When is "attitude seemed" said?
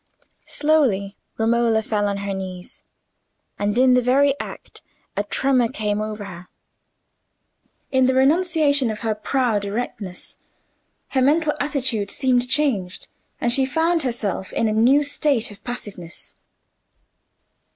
11.59-12.49